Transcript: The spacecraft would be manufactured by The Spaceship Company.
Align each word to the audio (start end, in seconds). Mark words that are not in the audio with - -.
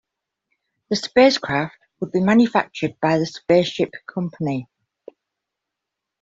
The 0.89 0.95
spacecraft 0.95 1.77
would 1.99 2.11
be 2.11 2.21
manufactured 2.21 2.97
by 2.99 3.19
The 3.19 3.27
Spaceship 3.27 3.91
Company. 4.07 4.67